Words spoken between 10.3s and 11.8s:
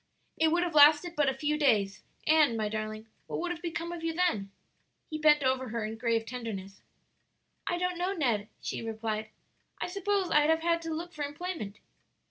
I'd have had to look for employment."